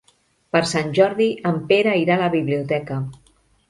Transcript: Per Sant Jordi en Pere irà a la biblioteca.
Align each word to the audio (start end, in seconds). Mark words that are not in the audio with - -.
Per 0.55 0.61
Sant 0.69 0.89
Jordi 1.01 1.29
en 1.53 1.63
Pere 1.71 1.97
irà 2.07 2.19
a 2.19 2.25
la 2.27 2.35
biblioteca. 2.41 3.03